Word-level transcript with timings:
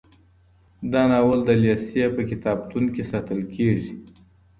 دا 0.91 1.01
ناول 1.11 1.39
د 1.45 1.49
لېسې 1.63 2.03
په 2.15 2.21
کتابتون 2.29 2.83
کي 2.95 3.03
ساتل 3.11 3.39
کیږي. 3.53 3.93